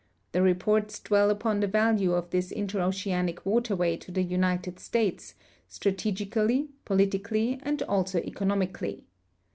[0.31, 5.35] The reports dwell upon the value of this interoceanic waterway to the United States,
[5.67, 9.03] strategically, politically, and also econom ically.